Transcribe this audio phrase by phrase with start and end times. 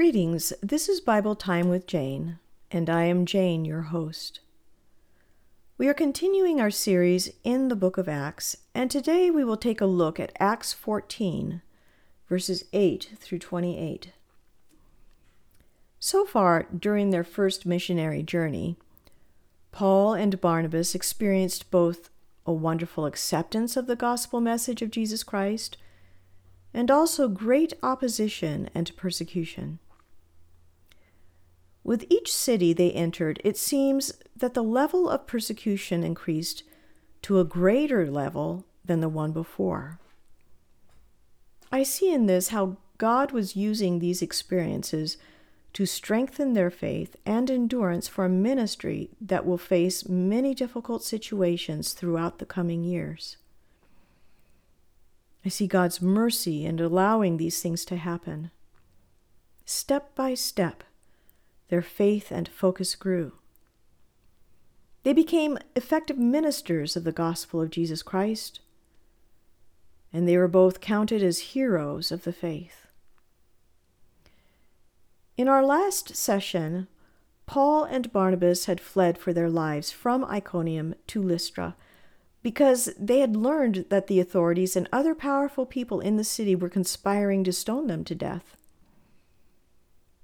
[0.00, 0.54] Greetings.
[0.62, 2.38] This is Bible Time with Jane,
[2.70, 4.40] and I am Jane, your host.
[5.76, 9.78] We are continuing our series in the book of Acts, and today we will take
[9.78, 11.60] a look at Acts 14,
[12.30, 14.12] verses 8 through 28.
[15.98, 18.78] So far, during their first missionary journey,
[19.70, 22.08] Paul and Barnabas experienced both
[22.46, 25.76] a wonderful acceptance of the gospel message of Jesus Christ
[26.72, 29.78] and also great opposition and persecution.
[31.90, 36.62] With each city they entered, it seems that the level of persecution increased
[37.22, 39.98] to a greater level than the one before.
[41.72, 45.16] I see in this how God was using these experiences
[45.72, 51.92] to strengthen their faith and endurance for a ministry that will face many difficult situations
[51.92, 53.36] throughout the coming years.
[55.44, 58.52] I see God's mercy in allowing these things to happen.
[59.64, 60.84] Step by step,
[61.70, 63.32] their faith and focus grew.
[65.02, 68.60] They became effective ministers of the gospel of Jesus Christ,
[70.12, 72.86] and they were both counted as heroes of the faith.
[75.36, 76.88] In our last session,
[77.46, 81.76] Paul and Barnabas had fled for their lives from Iconium to Lystra
[82.42, 86.68] because they had learned that the authorities and other powerful people in the city were
[86.68, 88.56] conspiring to stone them to death.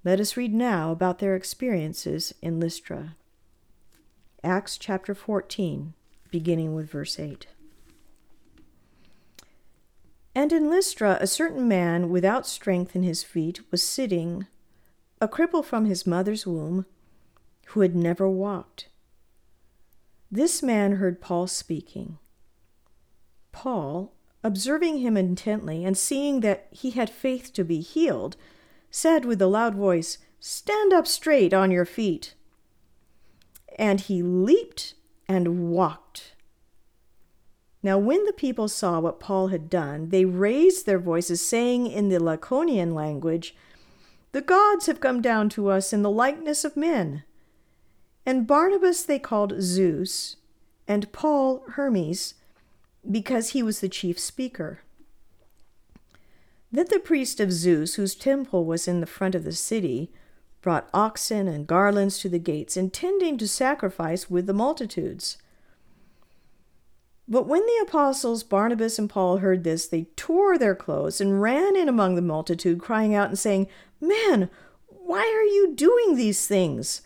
[0.06, 3.16] Let us read now about their experiences in Lystra.
[4.44, 5.94] Acts chapter 14,
[6.30, 7.48] beginning with verse 8.
[10.32, 14.46] And in Lystra, a certain man without strength in his feet was sitting,
[15.20, 16.86] a cripple from his mother's womb,
[17.70, 18.88] who had never walked.
[20.30, 22.18] This man heard Paul speaking.
[23.50, 24.12] Paul,
[24.44, 28.36] observing him intently and seeing that he had faith to be healed,
[28.90, 32.34] said with a loud voice, Stand up straight on your feet.
[33.78, 34.94] And he leaped
[35.28, 36.34] and walked.
[37.82, 42.08] Now, when the people saw what Paul had done, they raised their voices, saying in
[42.08, 43.54] the Lycaonian language,
[44.32, 47.22] The gods have come down to us in the likeness of men.
[48.24, 50.36] And Barnabas they called Zeus,
[50.88, 52.34] and Paul Hermes,
[53.08, 54.80] because he was the chief speaker.
[56.76, 60.10] Then the priest of Zeus, whose temple was in the front of the city,
[60.60, 65.38] brought oxen and garlands to the gates, intending to sacrifice with the multitudes.
[67.26, 71.76] But when the apostles Barnabas and Paul heard this, they tore their clothes and ran
[71.76, 74.50] in among the multitude, crying out and saying, Men,
[74.86, 77.00] why are you doing these things?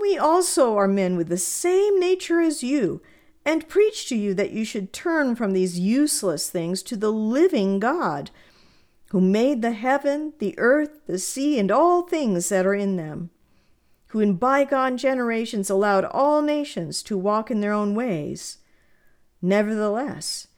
[0.00, 3.02] We also are men with the same nature as you,
[3.44, 7.78] and preach to you that you should turn from these useless things to the living
[7.78, 8.30] God,
[9.10, 13.30] who made the heaven, the earth, the sea, and all things that are in them,
[14.08, 18.58] who in bygone generations allowed all nations to walk in their own ways.
[19.40, 20.48] Nevertheless,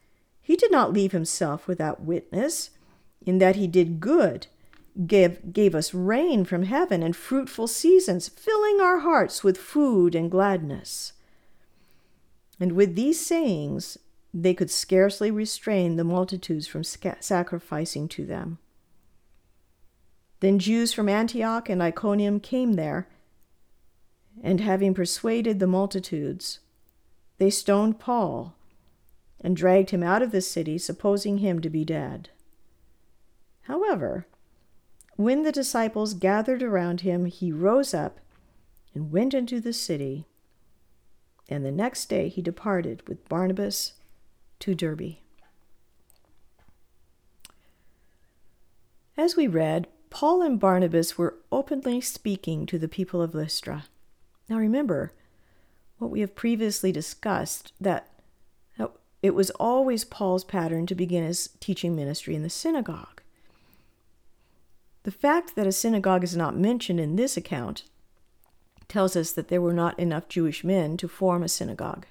[0.41, 2.71] he did not leave himself without witness,
[3.27, 4.47] in that he did good
[5.07, 10.31] gave, gave us rain from heaven and fruitful seasons, filling our hearts with food and
[10.31, 11.13] gladness.
[12.59, 13.99] And with these sayings,
[14.33, 18.59] they could scarcely restrain the multitudes from sacrificing to them.
[20.41, 23.09] Then Jews from Antioch and Iconium came there,
[24.43, 26.61] and having persuaded the multitudes,
[27.39, 28.55] they stoned Paul
[29.41, 32.31] and dragged him out of the city, supposing him to be dead.
[33.63, 34.27] However,
[35.17, 38.21] when the disciples gathered around him, he rose up
[38.95, 40.27] and went into the city.
[41.49, 43.95] And the next day he departed with Barnabas
[44.61, 45.17] to Derbe.
[49.17, 53.87] As we read, Paul and Barnabas were openly speaking to the people of Lystra.
[54.49, 55.13] Now remember
[55.99, 58.09] what we have previously discussed that
[59.21, 63.21] it was always Paul's pattern to begin his teaching ministry in the synagogue.
[65.03, 67.83] The fact that a synagogue is not mentioned in this account
[68.87, 72.07] tells us that there were not enough Jewish men to form a synagogue.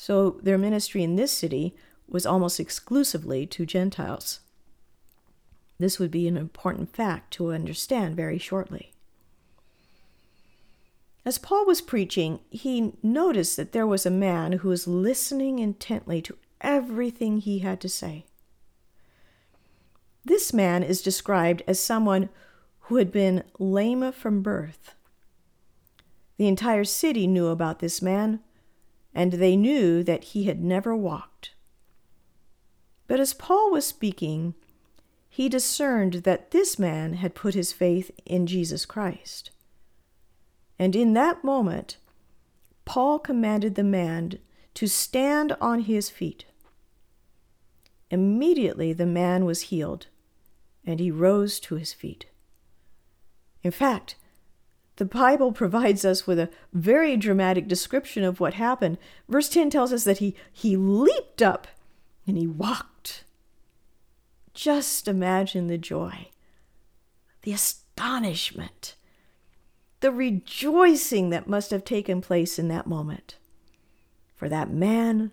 [0.00, 1.74] So their ministry in this city
[2.06, 4.38] was almost exclusively to Gentiles.
[5.80, 8.92] This would be an important fact to understand very shortly.
[11.24, 16.22] As Paul was preaching, he noticed that there was a man who was listening intently
[16.22, 18.24] to everything he had to say.
[20.24, 22.28] This man is described as someone
[22.82, 24.94] who had been lame from birth.
[26.36, 28.38] The entire city knew about this man,
[29.14, 31.52] and they knew that he had never walked.
[33.06, 34.54] But as Paul was speaking,
[35.28, 39.50] he discerned that this man had put his faith in Jesus Christ.
[40.78, 41.96] And in that moment,
[42.84, 44.38] Paul commanded the man
[44.74, 46.44] to stand on his feet.
[48.10, 50.06] Immediately the man was healed,
[50.84, 52.26] and he rose to his feet.
[53.62, 54.16] In fact,
[54.98, 58.98] the Bible provides us with a very dramatic description of what happened.
[59.28, 61.68] Verse 10 tells us that he, he leaped up
[62.26, 63.22] and he walked.
[64.54, 66.30] Just imagine the joy,
[67.42, 68.96] the astonishment,
[70.00, 73.36] the rejoicing that must have taken place in that moment
[74.34, 75.30] for that man,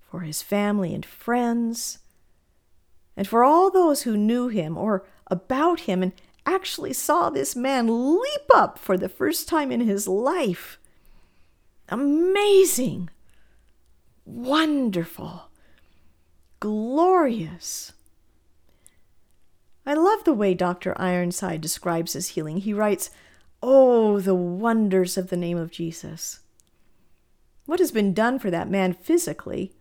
[0.00, 2.00] for his family and friends,
[3.16, 6.12] and for all those who knew him or about him and
[6.46, 10.78] actually saw this man leap up for the first time in his life.
[11.88, 13.10] Amazing,
[14.24, 15.50] wonderful,
[16.60, 17.92] glorious.
[19.86, 20.94] I love the way Dr.
[21.00, 22.58] Ironside describes his healing.
[22.58, 23.10] He writes,
[23.62, 26.40] Oh, the wonders of the name of Jesus.
[27.66, 29.72] What has been done for that man physically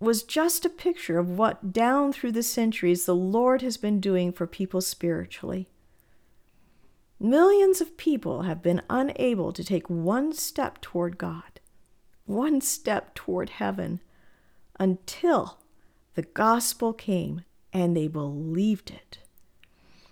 [0.00, 4.32] was just a picture of what down through the centuries the Lord has been doing
[4.32, 5.68] for people spiritually.
[7.20, 11.60] Millions of people have been unable to take one step toward God,
[12.26, 14.00] one step toward heaven,
[14.78, 15.58] until
[16.14, 19.18] the gospel came and they believed it.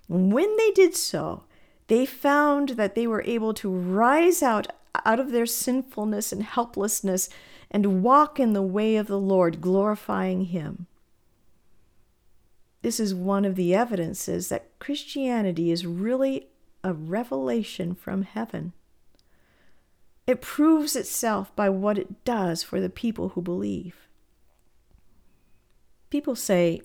[0.08, 1.44] When they did so,
[1.88, 4.69] they found that they were able to rise out
[5.05, 7.28] out of their sinfulness and helplessness
[7.70, 10.87] and walk in the way of the Lord, glorifying Him.
[12.82, 16.48] This is one of the evidences that Christianity is really
[16.84, 18.73] a revelation from heaven.
[20.26, 23.96] It proves itself by what it does for the people who believe.
[26.11, 26.82] People say,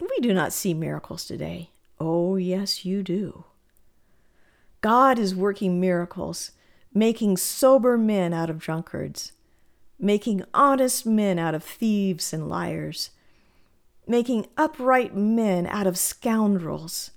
[0.00, 1.70] We do not see miracles today.
[1.98, 3.44] Oh, yes, you do.
[4.80, 6.52] God is working miracles,
[6.94, 9.32] making sober men out of drunkards,
[9.98, 13.10] making honest men out of thieves and liars,
[14.06, 17.10] making upright men out of scoundrels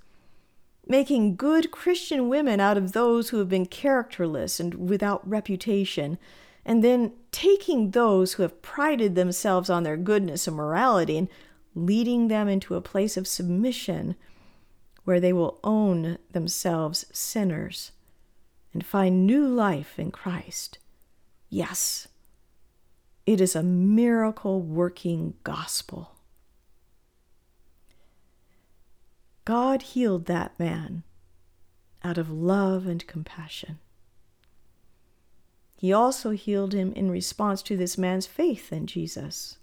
[0.88, 6.18] making good Christian women out of those who have been characterless and without reputation,
[6.66, 11.30] and then taking those who have prided themselves on their goodness and morality and
[11.74, 14.16] leading them into a place of submission
[15.04, 17.92] where they will own themselves sinners
[18.74, 20.78] and find new life in Christ.
[21.50, 22.08] Yes,
[23.26, 26.11] it is a miracle working gospel.
[29.46, 31.04] God healed that man
[32.04, 33.80] out of love and compassion.
[35.78, 39.58] He also healed him in response to this man's faith in Jesus.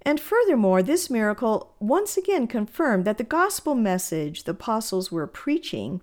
[0.00, 6.00] And furthermore, this miracle once again confirmed that the gospel message the apostles were preaching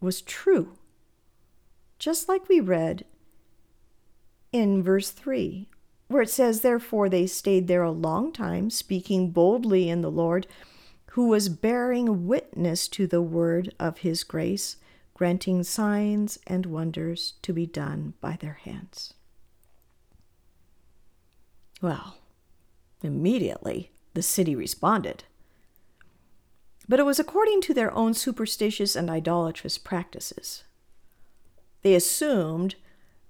[0.00, 0.78] was true.
[1.98, 3.04] Just like we read
[4.52, 5.68] in verse 3,
[6.08, 10.46] where it says, Therefore they stayed there a long time, speaking boldly in the Lord
[11.16, 14.76] who was bearing witness to the word of his grace,
[15.14, 19.14] granting signs and wonders to be done by their hands.
[21.80, 22.18] Well,
[23.02, 25.24] immediately the city responded.
[26.86, 30.64] But it was according to their own superstitious and idolatrous practices.
[31.80, 32.74] They assumed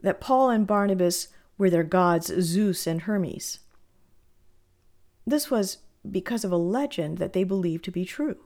[0.00, 3.60] that Paul and Barnabas were their gods Zeus and Hermes.
[5.24, 5.78] This was
[6.10, 8.38] because of a legend that they believed to be true.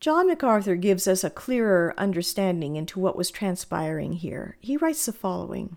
[0.00, 4.56] John MacArthur gives us a clearer understanding into what was transpiring here.
[4.58, 5.76] He writes the following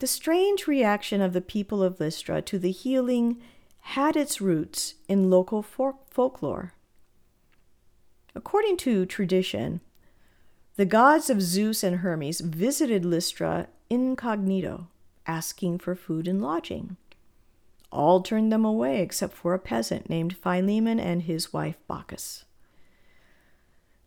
[0.00, 3.40] The strange reaction of the people of Lystra to the healing
[3.82, 6.74] had its roots in local folklore.
[8.34, 9.80] According to tradition,
[10.76, 14.88] the gods of Zeus and Hermes visited Lystra incognito,
[15.26, 16.96] asking for food and lodging
[17.92, 22.44] all turned them away except for a peasant named Philemon and his wife Baucis.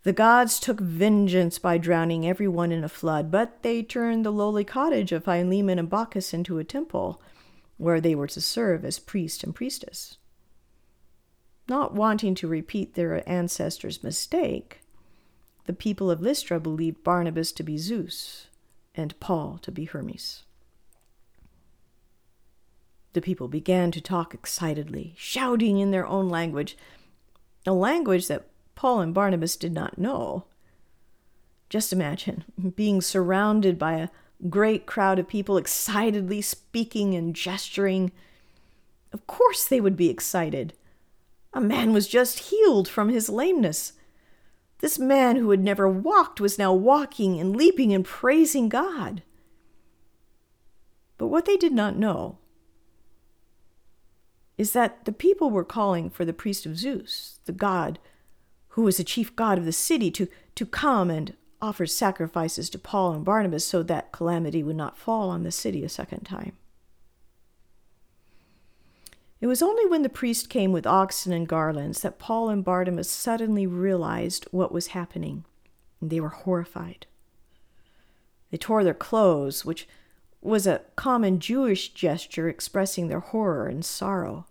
[0.03, 4.63] The gods took vengeance by drowning everyone in a flood, but they turned the lowly
[4.63, 7.21] cottage of Philemon and Baucis into a temple
[7.77, 10.17] where they were to serve as priest and priestess.
[11.67, 14.81] Not wanting to repeat their ancestors' mistake,
[15.65, 18.47] the people of Lystra believed Barnabas to be Zeus
[18.93, 20.44] and Paul to be Hermes.
[23.15, 26.77] The people began to talk excitedly, shouting in their own language,
[27.65, 30.43] a language that Paul and Barnabas did not know.
[31.69, 32.43] Just imagine
[32.75, 34.09] being surrounded by a
[34.49, 38.11] great crowd of people excitedly speaking and gesturing.
[39.13, 40.73] Of course they would be excited.
[41.53, 43.93] A man was just healed from his lameness.
[44.79, 49.23] This man who had never walked was now walking and leaping and praising God.
[51.17, 52.39] But what they did not know
[54.57, 57.99] is that the people were calling for the priest of Zeus, the god
[58.75, 62.77] who was the chief god of the city, to, to come and offer sacrifices to
[62.77, 66.51] Paul and Barnabas so that calamity would not fall on the city a second time.
[69.39, 73.09] It was only when the priest came with oxen and garlands that Paul and Barnabas
[73.09, 75.45] suddenly realized what was happening,
[76.01, 77.05] and they were horrified.
[78.51, 79.87] They tore their clothes, which
[80.45, 84.45] was a common Jewish gesture expressing their horror and sorrow.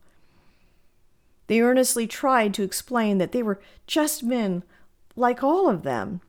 [1.47, 4.65] They earnestly tried to explain that they were just men
[5.15, 6.21] like all of them.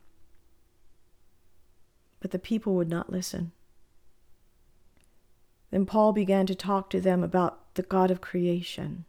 [2.20, 3.52] But the people would not listen.
[5.72, 9.06] Then Paul began to talk to them about the God of creation.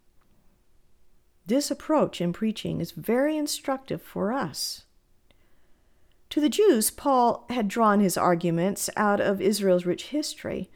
[1.47, 4.86] This approach in preaching is very instructive for us.
[6.30, 10.71] To the Jews, Paul had drawn his arguments out of Israel's rich history.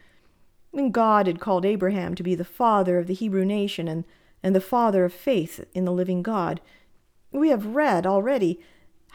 [0.71, 4.05] When God had called Abraham to be the father of the Hebrew nation and
[4.43, 6.61] and the father of faith in the living God.
[7.31, 8.61] We have read already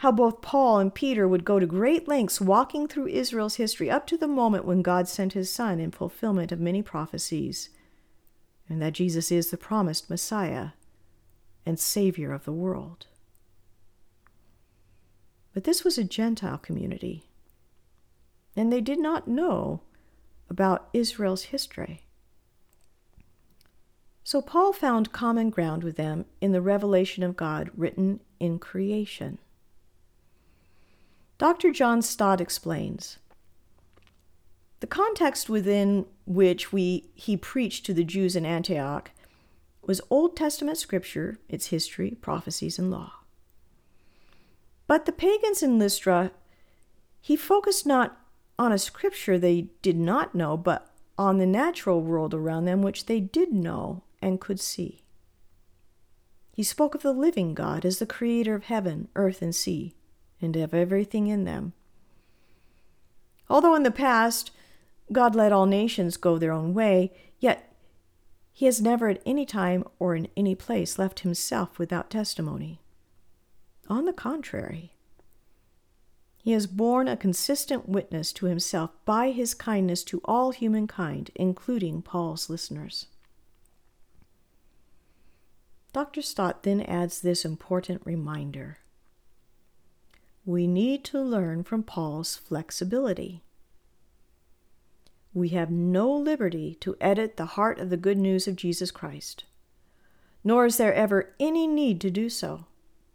[0.00, 4.06] how both Paul and Peter would go to great lengths walking through Israel's history up
[4.08, 7.70] to the moment when God sent his Son in fulfillment of many prophecies,
[8.68, 10.70] and that Jesus is the promised Messiah
[11.64, 13.06] and Savior of the world.
[15.56, 17.30] But this was a Gentile community,
[18.54, 19.80] and they did not know
[20.50, 22.02] about Israel's history.
[24.22, 29.38] So Paul found common ground with them in the revelation of God written in creation.
[31.38, 31.72] Dr.
[31.72, 33.18] John Stott explains
[34.80, 39.10] The context within which we, he preached to the Jews in Antioch
[39.80, 43.12] was Old Testament scripture, its history, prophecies, and law.
[44.86, 46.32] But the pagans in Lystra,
[47.20, 48.20] he focused not
[48.58, 53.06] on a scripture they did not know, but on the natural world around them, which
[53.06, 55.02] they did know and could see.
[56.52, 59.94] He spoke of the living God as the creator of heaven, earth, and sea,
[60.40, 61.74] and of everything in them.
[63.48, 64.50] Although in the past
[65.12, 67.74] God let all nations go their own way, yet
[68.52, 72.80] he has never at any time or in any place left himself without testimony.
[73.88, 74.92] On the contrary,
[76.46, 82.02] he has borne a consistent witness to himself by his kindness to all humankind, including
[82.02, 83.06] Paul's listeners.
[85.92, 86.22] Dr.
[86.22, 88.78] Stott then adds this important reminder
[90.44, 93.42] We need to learn from Paul's flexibility.
[95.34, 99.44] We have no liberty to edit the heart of the good news of Jesus Christ,
[100.44, 102.66] nor is there ever any need to do so.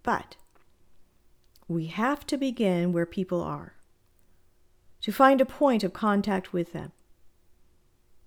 [0.04, 0.36] But
[1.72, 3.76] we have to begin where people are,
[5.02, 6.92] to find a point of contact with them,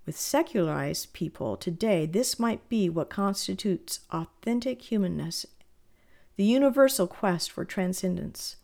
[0.06, 5.46] with secularized people today, this might be what constitutes authentic humanness
[6.36, 8.56] the universal quest for transcendence,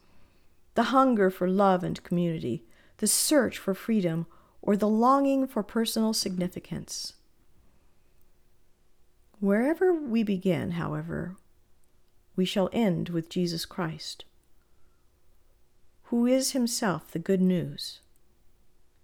[0.74, 2.64] the hunger for love and community,
[2.96, 4.26] the search for freedom,
[4.60, 7.12] or the longing for personal significance.
[9.38, 11.36] Wherever we begin, however,
[12.34, 14.24] we shall end with Jesus Christ,
[16.10, 18.00] who is himself the good news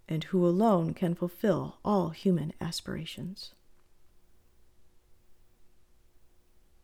[0.09, 3.53] and who alone can fulfill all human aspirations.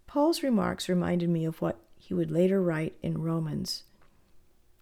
[0.07, 3.83] Paul's remarks reminded me of what he would later write in Romans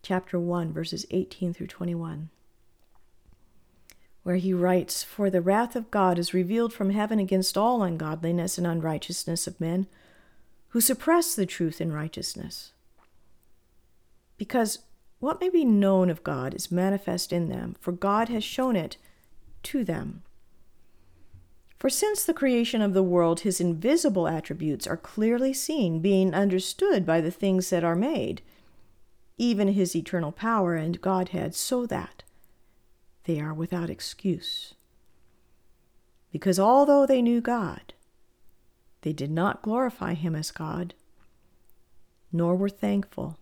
[0.04, 2.30] chapter 1 verses 18 through 21
[4.22, 8.60] where he writes for the wrath of God is revealed from heaven against all ungodliness
[8.60, 9.88] and unrighteousness of men
[10.70, 12.74] who suppress the truth in righteousness
[14.38, 14.80] because
[15.22, 18.98] what may be known of God is manifest in them, for God has shown it
[19.62, 20.24] to them.
[21.78, 27.06] For since the creation of the world, his invisible attributes are clearly seen, being understood
[27.06, 28.42] by the things that are made,
[29.38, 32.24] even his eternal power and Godhead, so that
[33.26, 34.74] they are without excuse.
[36.32, 37.94] Because although they knew God,
[39.02, 40.96] they did not glorify him as God,
[42.32, 43.38] nor were thankful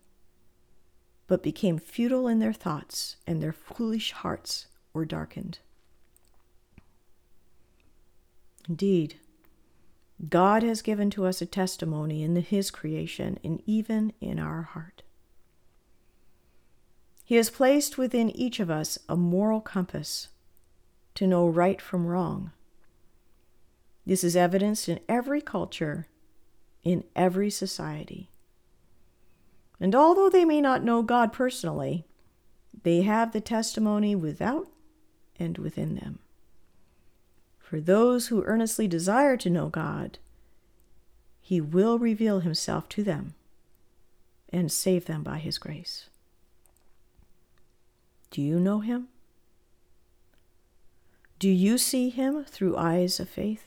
[1.29, 5.59] but became futile in their thoughts, and their foolish hearts were darkened.
[8.67, 9.19] Indeed,
[10.27, 15.03] God has given to us a testimony in His creation and even in our heart.
[17.24, 20.29] He has placed within each of us a moral compass
[21.13, 22.51] to know right from wrong.
[24.03, 26.07] This is evidenced in every culture,
[26.83, 28.31] in every society.
[29.79, 32.05] And although they may not know God personally,
[32.83, 34.67] they have the testimony without
[35.39, 36.19] and within them.
[37.59, 40.17] For those who earnestly desire to know God,
[41.39, 43.36] He will reveal Himself to them
[44.51, 46.09] and save them by His grace.
[48.31, 49.07] Do you know Him?
[51.38, 53.65] Do you see Him through eyes of faith?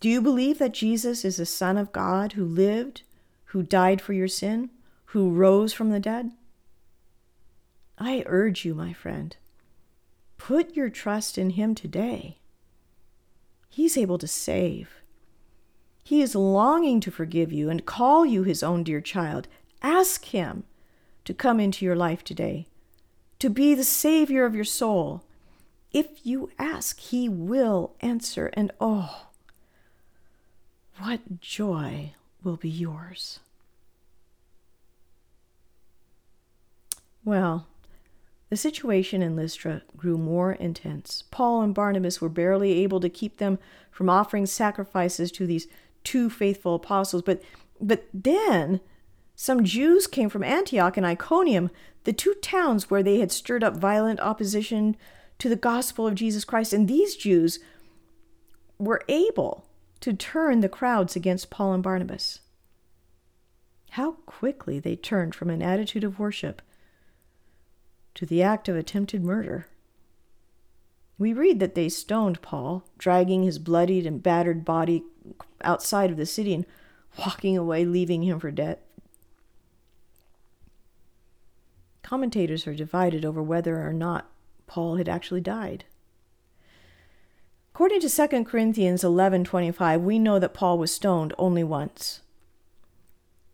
[0.00, 3.02] Do you believe that Jesus is the Son of God who lived,
[3.56, 4.68] who died for your sin,
[5.06, 6.30] who rose from the dead?
[7.96, 9.34] I urge you, my friend,
[10.36, 12.36] put your trust in Him today.
[13.70, 14.90] He's able to save.
[16.04, 19.48] He is longing to forgive you and call you His own dear child.
[19.80, 20.64] Ask Him
[21.24, 22.66] to come into your life today,
[23.38, 25.24] to be the Savior of your soul.
[25.92, 29.28] If you ask, He will answer, and oh,
[30.98, 32.12] what joy
[32.44, 33.40] will be yours.
[37.26, 37.66] Well,
[38.50, 41.24] the situation in Lystra grew more intense.
[41.32, 43.58] Paul and Barnabas were barely able to keep them
[43.90, 45.66] from offering sacrifices to these
[46.04, 47.42] two faithful apostles, but
[47.80, 48.80] but then
[49.34, 51.70] some Jews came from Antioch and Iconium,
[52.04, 54.96] the two towns where they had stirred up violent opposition
[55.40, 57.58] to the gospel of Jesus Christ, and these Jews
[58.78, 59.66] were able
[59.98, 62.38] to turn the crowds against Paul and Barnabas.
[63.90, 66.62] How quickly they turned from an attitude of worship
[68.16, 69.68] to the act of attempted murder.
[71.18, 75.04] We read that they stoned Paul, dragging his bloodied and battered body
[75.62, 76.66] outside of the city and
[77.18, 78.78] walking away, leaving him for dead.
[82.02, 84.30] Commentators are divided over whether or not
[84.66, 85.84] Paul had actually died.
[87.74, 92.22] According to 2 Corinthians 11:25, we know that Paul was stoned only once.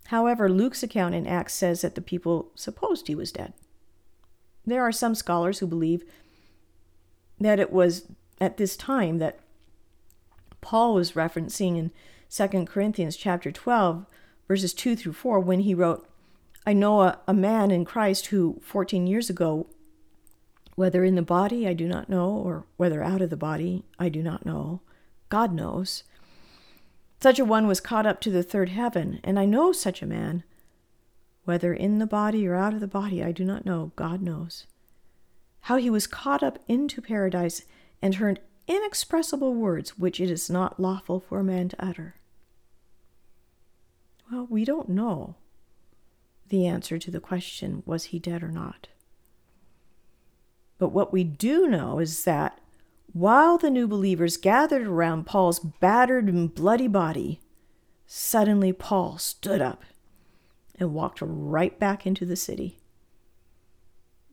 [0.07, 3.55] However, Luke's account in Acts says that the people supposed he was dead.
[4.67, 6.05] There are some scholars who believe
[7.41, 8.07] that it was
[8.41, 9.41] at this time that
[10.61, 11.91] Paul was referencing in
[12.31, 14.07] 2 Corinthians chapter 12
[14.49, 16.07] verses 2 through 4 when he wrote,
[16.67, 19.67] I know a, a man in Christ who 14 years ago,
[20.75, 24.09] whether in the body I do not know, or whether out of the body I
[24.09, 24.81] do not know,
[25.29, 26.05] God knows.
[27.21, 30.07] Such a one was caught up to the third heaven, and I know such a
[30.07, 30.45] man,
[31.45, 33.93] whether in the body or out of the body, I do not know.
[33.97, 34.67] God knows.
[35.63, 37.63] How he was caught up into paradise
[38.01, 42.17] and heard inexpressible words which it is not lawful for a man to utter.
[44.31, 45.37] Well, we don't know
[46.53, 48.89] the answer to the question was he dead or not?
[50.79, 52.61] But what we do know is that
[53.13, 57.41] while the new believers gathered around Paul's battered and bloody body,
[58.07, 59.85] suddenly Paul stood up
[60.79, 62.79] and walked right back into the city.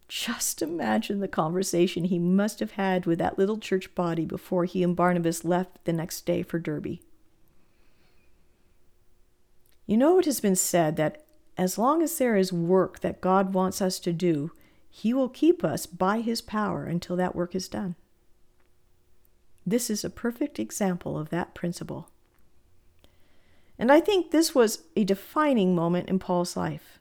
[0.07, 4.81] Just imagine the conversation he must have had with that little church body before he
[4.81, 6.99] and Barnabas left the next day for Derbe.
[9.85, 11.25] You know, it has been said that
[11.57, 14.51] as long as there is work that God wants us to do,
[14.89, 17.95] He will keep us by His power until that work is done.
[19.65, 22.11] This is a perfect example of that principle.
[23.79, 26.99] And I think this was a defining moment in Paul's life,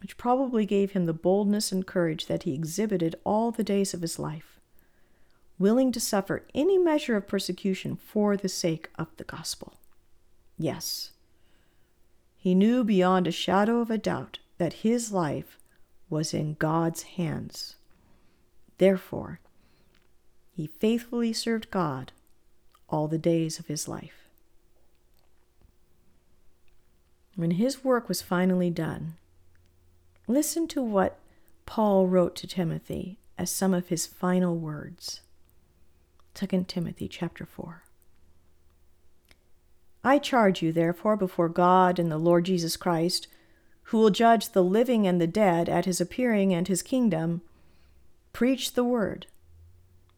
[0.00, 4.02] which probably gave him the boldness and courage that he exhibited all the days of
[4.02, 4.58] his life,
[5.60, 9.74] willing to suffer any measure of persecution for the sake of the gospel.
[10.58, 11.12] Yes,
[12.36, 15.58] he knew beyond a shadow of a doubt that his life
[16.10, 17.76] was in God's hands.
[18.78, 19.38] Therefore,
[20.50, 22.10] he faithfully served God
[22.88, 24.17] all the days of his life.
[27.38, 29.14] When his work was finally done,
[30.26, 31.20] listen to what
[31.66, 35.20] Paul wrote to Timothy as some of his final words.
[36.34, 37.84] 2 Timothy chapter 4.
[40.02, 43.28] I charge you, therefore, before God and the Lord Jesus Christ,
[43.84, 47.42] who will judge the living and the dead at his appearing and his kingdom,
[48.32, 49.26] preach the word.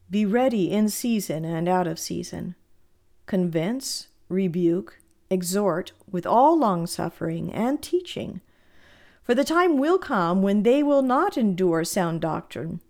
[0.08, 2.54] Be ready in season and out of season.
[3.26, 4.99] Convince, rebuke,
[5.30, 8.40] exhort with all longsuffering and teaching.
[9.22, 12.80] For the time will come when they will not endure sound doctrine,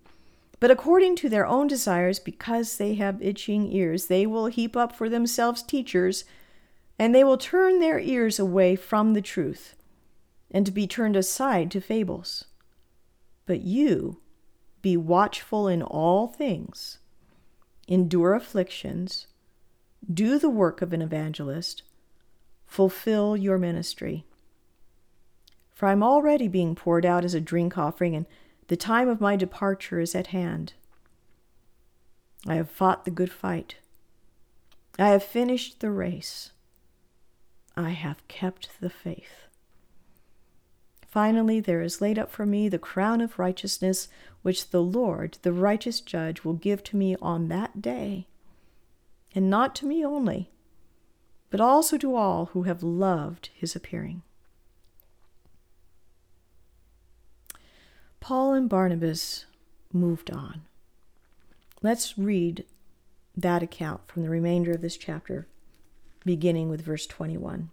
[0.58, 4.94] but according to their own desires, because they have itching ears, they will heap up
[4.94, 6.24] for themselves teachers,
[6.98, 9.74] and they will turn their ears away from the truth,
[10.50, 12.46] and be turned aside to fables.
[13.46, 14.20] But you
[14.82, 16.98] be watchful in all things
[17.88, 19.26] endure afflictions,
[20.12, 21.82] do the work of an evangelist,
[22.70, 24.24] fulfill your ministry.
[25.74, 28.26] For I am already being poured out as a drink offering, and
[28.68, 30.74] the time of my departure is at hand.
[32.46, 33.74] I have fought the good fight.
[35.00, 36.52] I have finished the race.
[37.76, 39.48] I have kept the faith.
[41.08, 44.06] Finally, there is laid up for me the crown of righteousness,
[44.42, 48.28] which the Lord, the righteous judge, will give to me on that day.
[49.34, 50.50] And not to me only,
[51.50, 54.22] but also to all who have loved his appearing.
[58.20, 59.46] Paul and Barnabas
[59.92, 60.62] moved on.
[61.82, 62.64] Let's read
[63.36, 65.46] that account from the remainder of this chapter,
[66.24, 67.70] beginning with verse 21.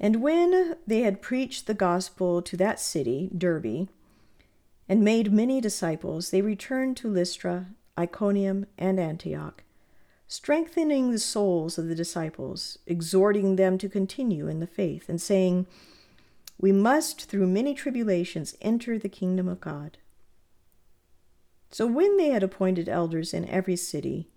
[0.00, 3.88] And when they had preached the gospel to that city, Derbe,
[4.88, 9.62] and made many disciples, they returned to Lystra, Iconium, and Antioch,
[10.26, 15.66] strengthening the souls of the disciples, exhorting them to continue in the faith, and saying,
[16.58, 19.98] We must, through many tribulations, enter the kingdom of God.
[21.70, 24.28] So when they had appointed elders in every city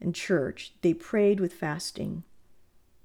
[0.00, 2.22] and church, they prayed with fasting.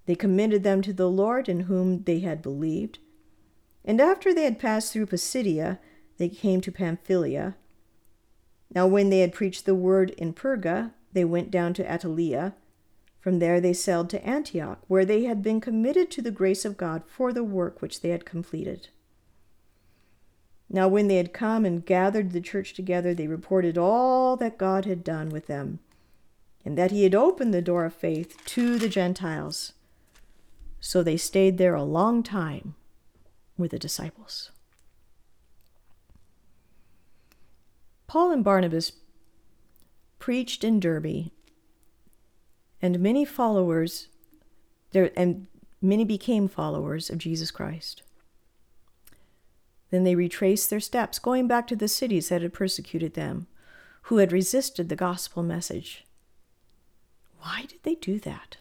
[0.06, 3.00] They commended them to the Lord in whom they had believed.
[3.86, 5.80] And after they had passed through Pisidia,
[6.18, 7.56] they came to Pamphylia.
[8.74, 12.54] Now, when they had preached the word in Perga, they went down to Attalia.
[13.20, 16.78] From there they sailed to Antioch, where they had been committed to the grace of
[16.78, 18.90] God for the work which they had completed.
[20.70, 24.86] Now, when they had come and gathered the church together, they reported all that God
[24.86, 25.80] had done with them,
[26.64, 29.74] and that he had opened the door of faith to the Gentiles.
[30.80, 32.76] So they stayed there a long time
[33.58, 34.52] with the disciples.
[38.08, 38.92] Paul and Barnabas
[40.22, 41.32] preached in Derbe,
[42.82, 44.08] and many followers
[44.92, 45.48] there and
[45.82, 48.04] many became followers of Jesus Christ.
[49.90, 53.48] Then they retraced their steps, going back to the cities that had persecuted them,
[54.04, 56.06] who had resisted the gospel message.
[57.40, 58.58] Why did they do that?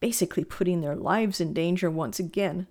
[0.00, 2.66] basically putting their lives in danger once again.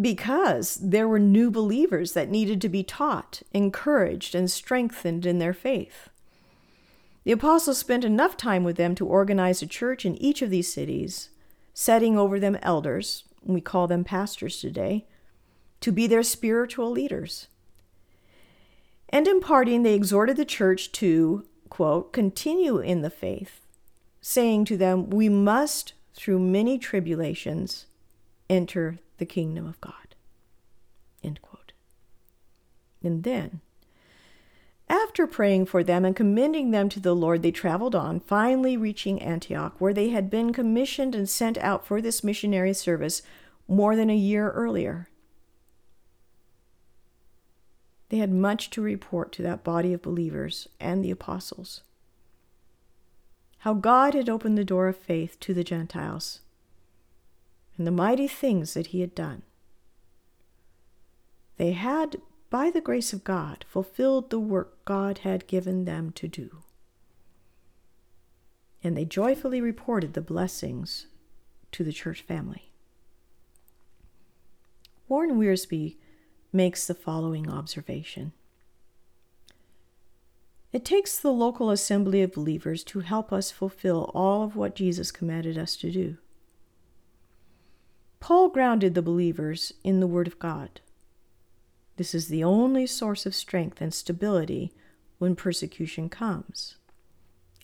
[0.00, 5.54] Because there were new believers that needed to be taught, encouraged, and strengthened in their
[5.54, 6.10] faith.
[7.24, 10.72] The apostles spent enough time with them to organize a church in each of these
[10.72, 11.30] cities,
[11.74, 15.06] setting over them elders, we call them pastors today,
[15.80, 17.48] to be their spiritual leaders.
[19.08, 23.60] And in parting, they exhorted the church to, quote, continue in the faith,
[24.20, 27.86] saying to them, We must, through many tribulations,
[28.48, 30.16] enter the kingdom of God.
[31.22, 31.72] End quote.
[33.04, 33.60] And then,
[34.88, 39.22] after praying for them and commending them to the Lord, they traveled on, finally reaching
[39.22, 43.22] Antioch, where they had been commissioned and sent out for this missionary service
[43.68, 45.08] more than a year earlier.
[48.08, 51.82] They had much to report to that body of believers and the apostles
[53.60, 56.40] how God had opened the door of faith to the Gentiles
[57.80, 59.40] and the mighty things that he had done.
[61.56, 66.28] They had, by the grace of God, fulfilled the work God had given them to
[66.28, 66.58] do.
[68.84, 71.06] And they joyfully reported the blessings
[71.72, 72.74] to the church family.
[75.08, 75.96] Warren Wiersbe
[76.52, 78.34] makes the following observation
[80.70, 85.10] it takes the local assembly of believers to help us fulfill all of what Jesus
[85.10, 86.18] commanded us to do.
[88.20, 90.80] Paul grounded the believers in the Word of God.
[91.96, 94.72] This is the only source of strength and stability
[95.18, 96.76] when persecution comes,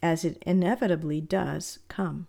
[0.03, 2.27] as it inevitably does come.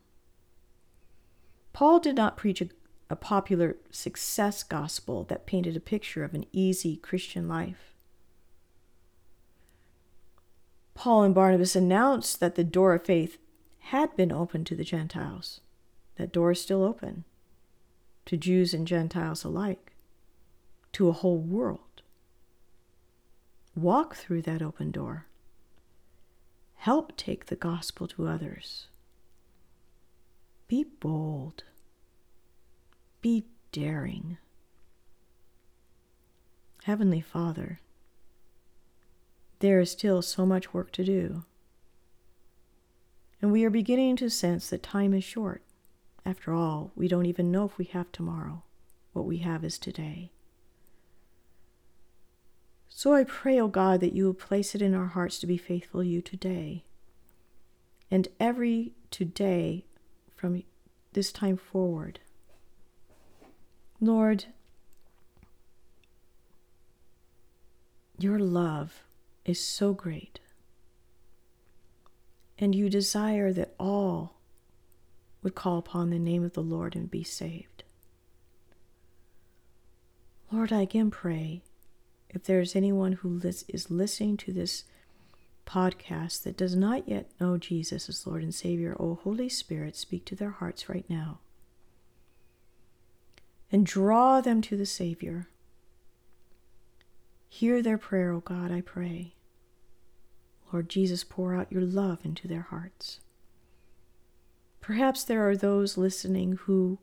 [1.72, 2.70] Paul did not preach a,
[3.10, 7.94] a popular success gospel that painted a picture of an easy Christian life.
[10.96, 13.38] Paul and Barnabas announced that the door of faith
[13.80, 15.62] had been opened to the Gentiles.
[16.18, 17.24] That door is still open
[18.28, 19.94] to Jews and Gentiles alike,
[20.92, 22.02] to a whole world.
[23.74, 25.28] Walk through that open door.
[26.76, 28.88] Help take the gospel to others.
[30.68, 31.64] Be bold.
[33.22, 34.38] Be daring.
[36.84, 37.80] Heavenly Father,
[39.60, 41.46] there is still so much work to do.
[43.42, 45.62] And we are beginning to sense that time is short.
[46.28, 48.64] After all, we don't even know if we have tomorrow.
[49.14, 50.34] What we have is today.
[52.90, 55.48] So I pray, O oh God, that you will place it in our hearts to
[55.48, 56.84] be faithful to you today
[58.12, 59.86] and every today
[60.36, 60.64] from
[61.14, 62.20] this time forward.
[64.02, 64.48] Lord,
[68.20, 69.02] your love
[69.46, 70.42] is so great,
[72.60, 74.37] and you desire that all
[75.44, 77.84] would call upon the name of the Lord and be saved.
[80.52, 81.62] Lord, I again pray
[82.30, 84.84] if there's anyone who is listening to this
[85.66, 90.26] podcast that does not yet know Jesus as Lord and Savior, O Holy Spirit, speak
[90.26, 91.40] to their hearts right now
[93.72, 95.50] and draw them to the Savior.
[97.50, 99.36] Hear their prayer, O God, I pray.
[100.72, 103.20] Lord Jesus, pour out your love into their hearts.
[104.88, 106.98] Perhaps there are those listening who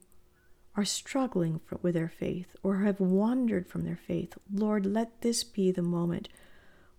[0.75, 4.39] are struggling with their faith or have wandered from their faith.
[4.51, 6.31] Lord, let this be the moment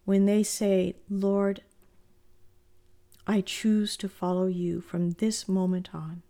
[0.04, 1.64] when they say, Lord,
[3.26, 6.22] I choose to follow you from this moment on.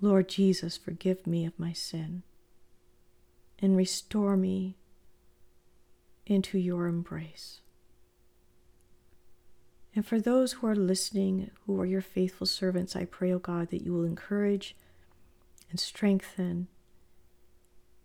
[0.00, 2.22] Lord Jesus, forgive me of my sin
[3.58, 4.76] and restore me
[6.24, 7.62] into your embrace.
[9.94, 13.38] And for those who are listening, who are your faithful servants, I pray, O oh
[13.38, 14.74] God, that you will encourage
[15.70, 16.68] and strengthen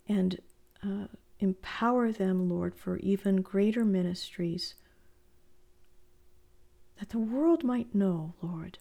[0.07, 0.39] and
[0.83, 1.07] uh,
[1.39, 4.75] empower them, Lord, for even greater ministries,
[6.99, 8.77] that the world might know, Lord,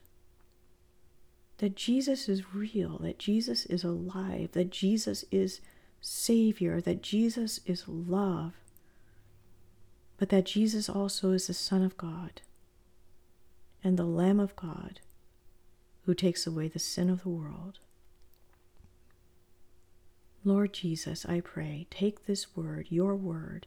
[1.58, 5.60] that Jesus is real, that Jesus is alive, that Jesus is
[6.00, 8.52] Savior, that Jesus is love,
[10.18, 12.42] but that Jesus also is the Son of God
[13.82, 15.00] and the Lamb of God
[16.04, 17.78] who takes away the sin of the world.
[20.44, 23.66] Lord Jesus, I pray, take this word, your word,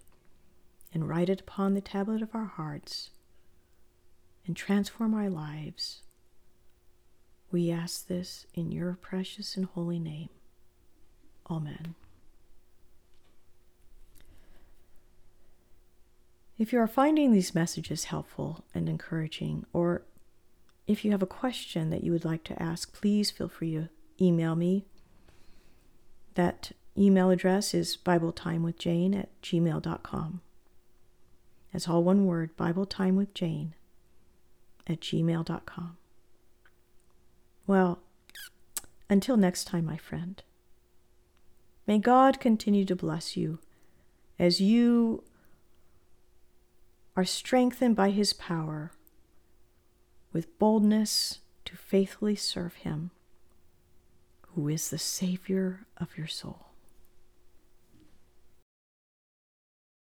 [0.94, 3.12] and write it upon the tablet of our hearts
[4.48, 6.02] and transform our lives.
[7.52, 10.30] We ask this in your precious and holy name.
[11.50, 11.96] Amen.
[16.62, 20.04] If you are finding these messages helpful and encouraging, or
[20.86, 23.90] if you have a question that you would like to ask, please feel free to
[24.24, 24.86] email me.
[26.36, 30.42] That email address is BibleTimeWithJane at gmail.com.
[31.74, 33.72] That's all one word, BibleTimeWithJane
[34.86, 35.98] at gmail.com.
[37.66, 38.00] Well,
[39.10, 40.44] until next time, my friend,
[41.88, 43.58] may God continue to bless you
[44.38, 45.24] as you
[47.22, 48.92] are strengthened by his power
[50.34, 53.12] with boldness to faithfully serve him,
[54.56, 56.71] who is the Savior of your soul.